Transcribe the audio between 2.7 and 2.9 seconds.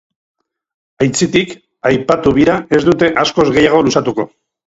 ez